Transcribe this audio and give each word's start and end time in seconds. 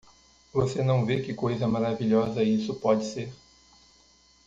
Você 0.51 0.81
não 0.83 1.05
vê 1.05 1.21
que 1.21 1.31
coisa 1.31 1.67
maravilhosa 1.67 2.41
isso 2.43 2.73
pode 2.73 3.05
ser? 3.05 3.31